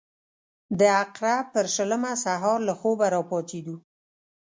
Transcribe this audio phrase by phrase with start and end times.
[0.79, 3.75] د عقرب پر شلمه سهار له خوبه راپاڅېدو.